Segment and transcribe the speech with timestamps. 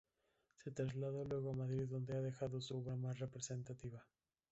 [0.55, 4.03] Se trasladó luego a Madrid donde ha dejado su obra más representativa.